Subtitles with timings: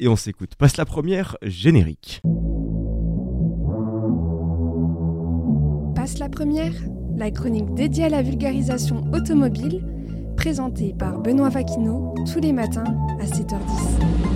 [0.00, 0.54] et on s'écoute.
[0.56, 2.22] Passe la première, générique.
[5.94, 6.74] Passe la première,
[7.16, 9.84] la chronique dédiée à la vulgarisation automobile,
[10.36, 12.84] présentée par Benoît Vaquineau tous les matins
[13.20, 14.27] à 7h10.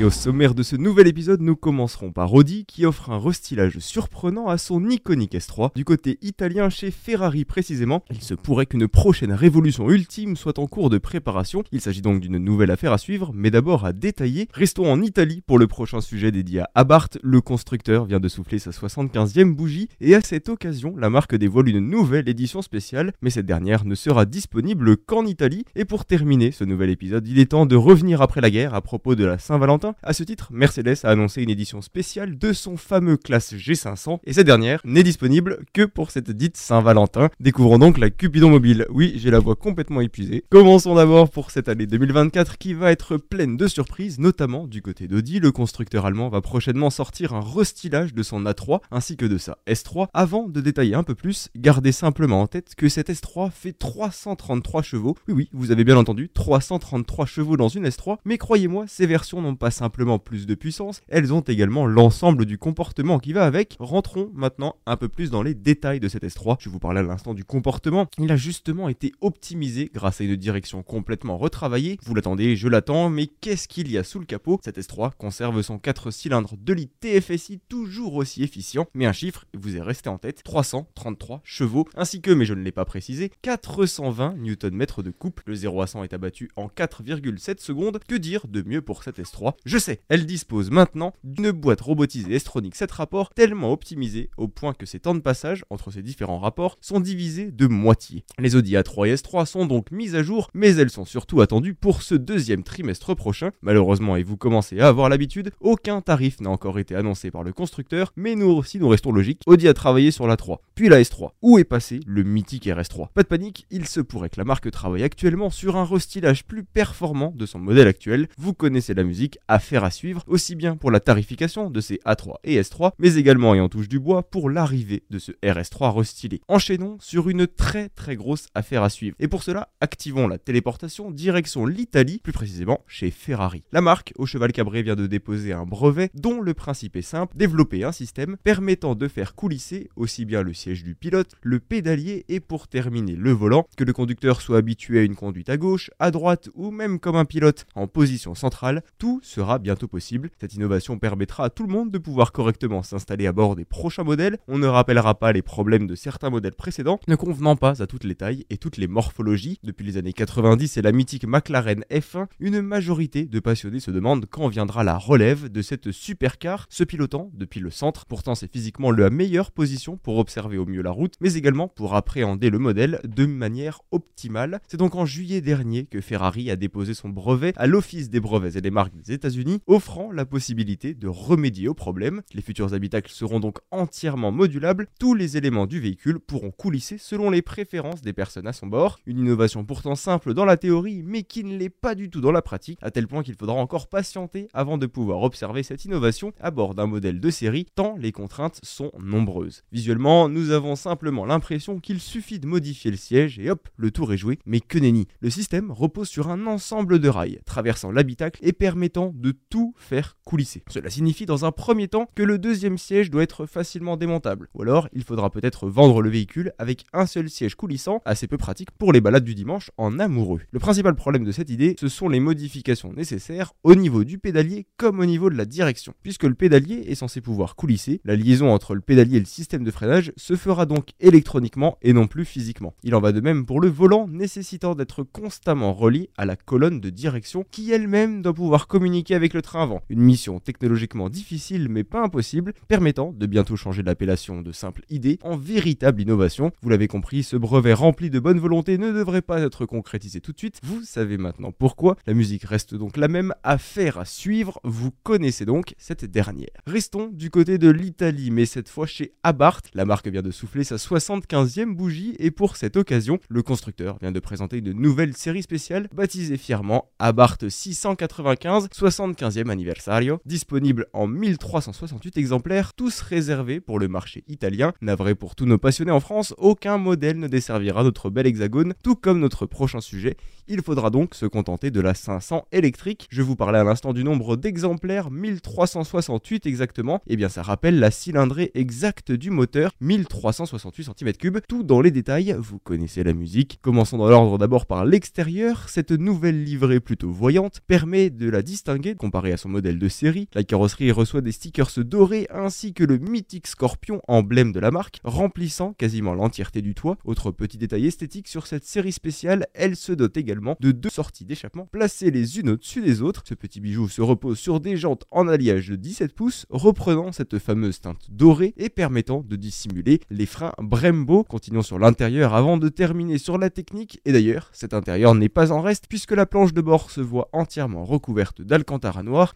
[0.00, 3.80] Et au sommaire de ce nouvel épisode, nous commencerons par Audi qui offre un restylage
[3.80, 5.74] surprenant à son iconique S3.
[5.74, 10.68] Du côté italien, chez Ferrari précisément, il se pourrait qu'une prochaine révolution ultime soit en
[10.68, 11.64] cours de préparation.
[11.72, 14.46] Il s'agit donc d'une nouvelle affaire à suivre, mais d'abord à détailler.
[14.52, 17.18] Restons en Italie pour le prochain sujet dédié à Abarth.
[17.24, 21.70] Le constructeur vient de souffler sa 75e bougie et à cette occasion, la marque dévoile
[21.70, 25.64] une nouvelle édition spéciale, mais cette dernière ne sera disponible qu'en Italie.
[25.74, 28.80] Et pour terminer ce nouvel épisode, il est temps de revenir après la guerre à
[28.80, 32.76] propos de la Saint-Valentin a ce titre, Mercedes a annoncé une édition spéciale de son
[32.76, 37.30] fameux classe G500 et cette dernière n'est disponible que pour cette dite Saint-Valentin.
[37.40, 38.86] Découvrons donc la Cupidon mobile.
[38.90, 40.44] Oui, j'ai la voix complètement épuisée.
[40.50, 45.08] Commençons d'abord pour cette année 2024 qui va être pleine de surprises, notamment du côté
[45.08, 45.40] d'Audi.
[45.40, 49.58] Le constructeur allemand va prochainement sortir un restylage de son A3 ainsi que de sa
[49.66, 50.08] S3.
[50.14, 54.82] Avant de détailler un peu plus, gardez simplement en tête que cette S3 fait 333
[54.82, 55.16] chevaux.
[55.28, 59.40] Oui, oui, vous avez bien entendu, 333 chevaux dans une S3, mais croyez-moi, ces versions
[59.40, 63.76] n'ont pas simplement plus de puissance, elles ont également l'ensemble du comportement qui va avec.
[63.78, 66.56] Rentrons maintenant un peu plus dans les détails de cet S3.
[66.60, 68.06] Je vous parlais à l'instant du comportement.
[68.18, 71.98] Il a justement été optimisé grâce à une direction complètement retravaillée.
[72.02, 74.58] Vous l'attendez, je l'attends, mais qu'est-ce qu'il y a sous le capot?
[74.64, 79.44] Cet S3 conserve son 4 cylindres de litre TFSI toujours aussi efficient, mais un chiffre
[79.54, 83.30] vous est resté en tête 333 chevaux, ainsi que, mais je ne l'ai pas précisé,
[83.42, 85.44] 420 Nm de couple.
[85.46, 88.00] Le 0 à 100 est abattu en 4,7 secondes.
[88.08, 92.34] Que dire de mieux pour cet S3 je sais, elle dispose maintenant d'une boîte robotisée
[92.36, 96.38] S-Tronic 7 rapports tellement optimisée au point que ses temps de passage entre ces différents
[96.38, 98.24] rapports sont divisés de moitié.
[98.38, 101.74] Les Audi A3 et S3 sont donc mises à jour, mais elles sont surtout attendues
[101.74, 103.50] pour ce deuxième trimestre prochain.
[103.60, 107.52] Malheureusement, et vous commencez à avoir l'habitude, aucun tarif n'a encore été annoncé par le
[107.52, 109.42] constructeur, mais nous aussi nous restons logiques.
[109.46, 111.32] Audi a travaillé sur la 3, puis la S3.
[111.42, 114.70] Où est passé le mythique RS3 Pas de panique, il se pourrait que la marque
[114.70, 118.28] travaille actuellement sur un restylage plus performant de son modèle actuel.
[118.38, 121.96] Vous connaissez la musique, à affaire à suivre, aussi bien pour la tarification de ces
[122.06, 125.96] A3 et S3, mais également, et en touche du bois, pour l'arrivée de ce RS3
[125.98, 126.40] restylé.
[126.46, 129.16] Enchaînons sur une très très grosse affaire à suivre.
[129.18, 133.64] Et pour cela, activons la téléportation direction l'Italie, plus précisément chez Ferrari.
[133.72, 137.36] La marque, au cheval cabré, vient de déposer un brevet dont le principe est simple,
[137.36, 142.24] développer un système permettant de faire coulisser aussi bien le siège du pilote, le pédalier
[142.28, 145.90] et pour terminer le volant, que le conducteur soit habitué à une conduite à gauche,
[145.98, 150.28] à droite ou même comme un pilote en position centrale, tout sera bientôt possible.
[150.38, 154.04] Cette innovation permettra à tout le monde de pouvoir correctement s'installer à bord des prochains
[154.04, 154.36] modèles.
[154.48, 158.04] On ne rappellera pas les problèmes de certains modèles précédents, ne convenant pas à toutes
[158.04, 159.58] les tailles et toutes les morphologies.
[159.62, 164.26] Depuis les années 90 et la mythique McLaren F1, une majorité de passionnés se demandent
[164.26, 168.04] quand viendra la relève de cette supercar, se pilotant depuis le centre.
[168.04, 171.94] Pourtant, c'est physiquement la meilleure position pour observer au mieux la route, mais également pour
[171.94, 174.60] appréhender le modèle de manière optimale.
[174.68, 178.56] C'est donc en juillet dernier que Ferrari a déposé son brevet à l'Office des brevets
[178.56, 182.22] et des marques des États-Unis offrant la possibilité de remédier au problème.
[182.34, 187.30] Les futurs habitacles seront donc entièrement modulables, tous les éléments du véhicule pourront coulisser selon
[187.30, 188.98] les préférences des personnes à son bord.
[189.06, 192.32] Une innovation pourtant simple dans la théorie, mais qui ne l'est pas du tout dans
[192.32, 196.32] la pratique, à tel point qu'il faudra encore patienter avant de pouvoir observer cette innovation
[196.40, 199.62] à bord d'un modèle de série, tant les contraintes sont nombreuses.
[199.72, 204.12] Visuellement, nous avons simplement l'impression qu'il suffit de modifier le siège et hop, le tour
[204.12, 205.06] est joué, mais que nenni.
[205.20, 210.16] Le système repose sur un ensemble de rails traversant l'habitacle et permettant de tout faire
[210.24, 210.62] coulisser.
[210.68, 214.62] Cela signifie dans un premier temps que le deuxième siège doit être facilement démontable, ou
[214.62, 218.70] alors il faudra peut-être vendre le véhicule avec un seul siège coulissant, assez peu pratique
[218.72, 220.40] pour les balades du dimanche en amoureux.
[220.50, 224.66] Le principal problème de cette idée, ce sont les modifications nécessaires au niveau du pédalier
[224.76, 225.94] comme au niveau de la direction.
[226.02, 229.64] Puisque le pédalier est censé pouvoir coulisser, la liaison entre le pédalier et le système
[229.64, 232.74] de freinage se fera donc électroniquement et non plus physiquement.
[232.82, 236.80] Il en va de même pour le volant nécessitant d'être constamment relié à la colonne
[236.80, 239.82] de direction qui elle-même doit pouvoir communiquer avec le train avant.
[239.88, 245.18] Une mission technologiquement difficile mais pas impossible, permettant de bientôt changer l'appellation de simple idée
[245.22, 246.52] en véritable innovation.
[246.62, 250.32] Vous l'avez compris, ce brevet rempli de bonne volonté ne devrait pas être concrétisé tout
[250.32, 250.60] de suite.
[250.62, 251.96] Vous savez maintenant pourquoi.
[252.06, 256.48] La musique reste donc la même, affaire à suivre, vous connaissez donc cette dernière.
[256.66, 259.70] Restons du côté de l'Italie, mais cette fois chez Abarth.
[259.74, 264.12] La marque vient de souffler sa 75e bougie et pour cette occasion, le constructeur vient
[264.12, 272.16] de présenter une nouvelle série spéciale baptisée fièrement Abarth 695 75e anniversario, disponible en 1368
[272.16, 274.72] exemplaires, tous réservés pour le marché italien.
[274.80, 278.96] Navré pour tous nos passionnés en France, aucun modèle ne desservira notre bel hexagone, tout
[278.96, 280.16] comme notre prochain sujet.
[280.48, 283.06] Il faudra donc se contenter de la 500 électrique.
[283.10, 286.96] Je vous parlais à l'instant du nombre d'exemplaires, 1368 exactement.
[287.06, 291.42] Et eh bien ça rappelle la cylindrée exacte du moteur, 1368 cm3.
[291.46, 293.58] Tout dans les détails, vous connaissez la musique.
[293.62, 295.68] Commençons dans l'ordre d'abord par l'extérieur.
[295.68, 300.28] Cette nouvelle livrée plutôt voyante permet de la distinguer comparée à son modèle de série.
[300.34, 305.00] La carrosserie reçoit des stickers dorés ainsi que le mythique Scorpion, emblème de la marque,
[305.04, 306.96] remplissant quasiment l'entièreté du toit.
[307.04, 311.24] Autre petit détail esthétique sur cette série spéciale, elle se dote également de deux sorties
[311.24, 313.22] d'échappement placées les unes au-dessus des autres.
[313.26, 317.38] Ce petit bijou se repose sur des jantes en alliage de 17 pouces, reprenant cette
[317.38, 321.24] fameuse teinte dorée et permettant de dissimuler les freins Brembo.
[321.24, 324.00] Continuons sur l'intérieur avant de terminer sur la technique.
[324.04, 327.28] Et d'ailleurs, cet intérieur n'est pas en reste puisque la planche de bord se voit
[327.32, 328.77] entièrement recouverte d'alcantara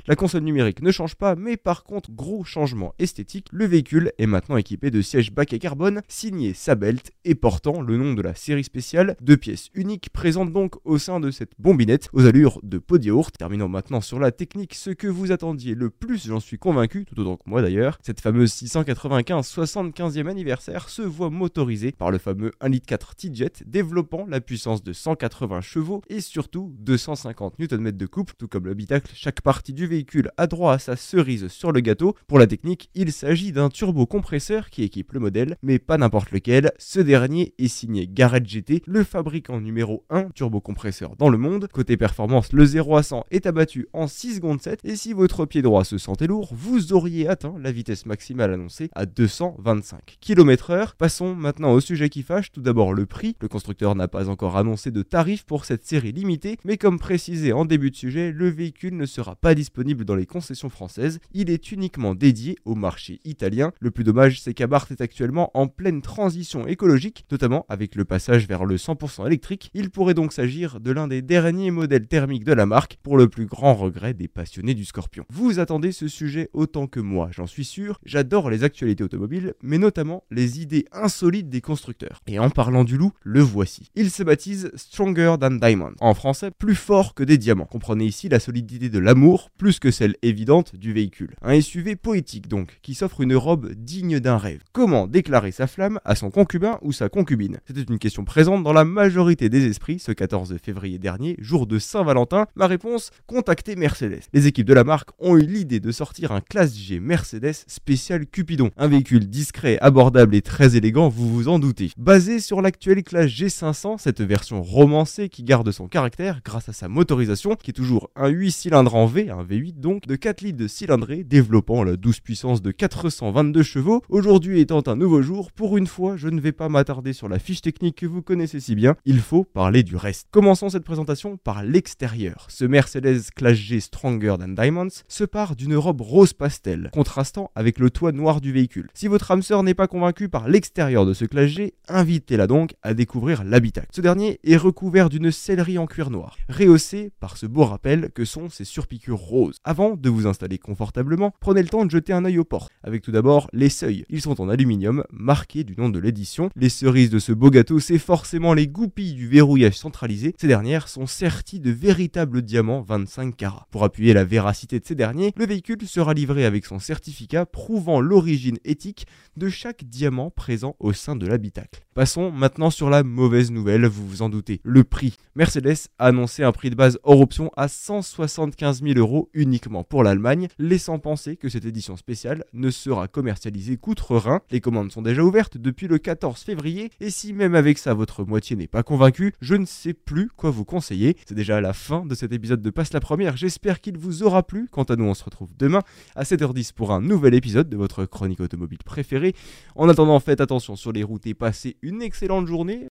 [0.07, 4.27] La console numérique ne change pas, mais par contre, gros changement esthétique, le véhicule est
[4.27, 8.65] maintenant équipé de sièges baquets carbone signé Sabelt et portant le nom de la série
[8.65, 12.99] spéciale, deux pièces uniques présentes donc au sein de cette bombinette aux allures de pot
[13.39, 17.19] Terminons maintenant sur la technique, ce que vous attendiez le plus, j'en suis convaincu, tout
[17.19, 17.99] autant que moi d'ailleurs.
[18.03, 24.27] Cette fameuse 695 75e anniversaire se voit motorisée par le fameux 1.4 litre T-Jet, développant
[24.29, 29.32] la puissance de 180 chevaux et surtout 250 Nm de coupe, tout comme l'habitacle, chaque
[29.41, 32.15] partie du véhicule a droit à sa cerise sur le gâteau.
[32.27, 36.73] Pour la technique, il s'agit d'un turbocompresseur qui équipe le modèle, mais pas n'importe lequel.
[36.79, 41.69] Ce dernier est signé Garrett GT, le fabricant numéro 1 turbocompresseur dans le monde.
[41.73, 45.47] Côté performance, le 0 à 100 est abattu en 6 secondes 7 et si votre
[45.47, 50.97] pied droit se sentait lourd, vous auriez atteint la vitesse maximale annoncée à 225 km/h.
[50.99, 53.37] Passons maintenant au sujet qui fâche, tout d'abord le prix.
[53.41, 57.53] Le constructeur n'a pas encore annoncé de tarif pour cette série limitée, mais comme précisé
[57.53, 61.51] en début de sujet, le véhicule ne sera pas disponible dans les concessions françaises, il
[61.51, 63.73] est uniquement dédié au marché italien.
[63.81, 68.47] Le plus dommage, c'est qu'Abarth est actuellement en pleine transition écologique, notamment avec le passage
[68.47, 69.71] vers le 100% électrique.
[69.75, 73.29] Il pourrait donc s'agir de l'un des derniers modèles thermiques de la marque, pour le
[73.29, 75.25] plus grand regret des passionnés du Scorpion.
[75.31, 77.99] Vous attendez ce sujet autant que moi, j'en suis sûr.
[78.05, 82.23] J'adore les actualités automobiles, mais notamment les idées insolites des constructeurs.
[82.27, 83.91] Et en parlant du loup, le voici.
[83.95, 85.93] Il se baptise Stronger Than Diamond.
[86.01, 87.67] En français, plus fort que des diamants.
[87.67, 91.35] Comprenez ici la solidité de l'amour, plus que celle évidente du véhicule.
[91.43, 94.63] Un SUV poétique donc, qui s'offre une robe digne d'un rêve.
[94.73, 97.59] Comment déclarer sa flamme à son concubin ou sa concubine?
[97.67, 101.79] C'était une question présente dans la majorité des esprits ce 14 février dernier, jour de
[101.79, 102.47] Saint-Valentin.
[102.55, 104.23] Ma réponse Contactez Mercedes.
[104.33, 108.25] Les équipes de la marque ont eu l'idée de sortir un classe G Mercedes spécial
[108.25, 108.71] Cupidon.
[108.79, 111.91] Un véhicule discret, abordable et très élégant, vous vous en doutez.
[111.99, 116.89] Basé sur l'actuelle classe G500, cette version romancée qui garde son caractère grâce à sa
[116.89, 120.59] motorisation, qui est toujours un 8 cylindres en V, un V8 donc, de 4 litres
[120.59, 124.03] de cylindrée, développant la douce puissance de 422 chevaux.
[124.09, 127.39] Aujourd'hui étant un nouveau jour, pour une fois, je ne vais pas m'attarder sur la
[127.39, 130.29] fiche technique que vous connaissez si bien, il faut parler du reste.
[130.31, 132.47] Commençons cette présentation par l'extérieur.
[132.49, 137.79] Ce Mercedes Classe G Stronger Than Diamonds se part d'une robe rose pastel, contrastant avec
[137.79, 138.89] le toit noir du véhicule.
[138.95, 142.75] Si votre âme sœur n'est pas convaincue par l'extérieur de ce Classe G, invitez-la donc
[142.83, 143.89] à découvrir l'habitacle.
[143.93, 148.25] Ce dernier est recouvert d'une sellerie en cuir noir, rehaussé par ce beau rappel que
[148.25, 148.65] sont ses
[149.09, 149.59] roses.
[149.65, 153.03] Avant de vous installer confortablement, prenez le temps de jeter un œil aux portes, avec
[153.03, 154.05] tout d'abord les seuils.
[154.09, 156.51] Ils sont en aluminium, marqués du nom de l'édition.
[156.57, 160.35] Les cerises de ce beau gâteau, c'est forcément les goupilles du verrouillage centralisé.
[160.39, 163.67] Ces dernières sont serties de véritables diamants 25 carats.
[163.71, 168.01] Pour appuyer la véracité de ces derniers, le véhicule sera livré avec son certificat prouvant
[168.01, 171.83] l'origine éthique de chaque diamant présent au sein de l'habitacle.
[171.95, 175.19] Passons maintenant sur la mauvaise nouvelle, vous vous en doutez, le prix.
[175.35, 180.03] Mercedes a annoncé un prix de base hors option à 175 000 euros uniquement pour
[180.03, 184.41] l'Allemagne, laissant penser que cette édition spéciale ne sera commercialisée qu'outre-Rhin.
[184.51, 188.25] Les commandes sont déjà ouvertes depuis le 14 février, et si même avec ça votre
[188.25, 191.19] moitié n'est pas convaincue, je ne sais plus quoi vous conseiller.
[191.29, 194.45] C'est déjà la fin de cet épisode de Passe la Première, j'espère qu'il vous aura
[194.45, 194.67] plu.
[194.71, 195.83] Quant à nous, on se retrouve demain
[196.17, 199.35] à 7h10 pour un nouvel épisode de votre chronique automobile préférée.
[199.75, 202.89] En attendant, faites attention sur les routes et passez une excellente journée.